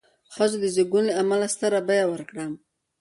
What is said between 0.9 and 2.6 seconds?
له امله ستره بیه ورکړه.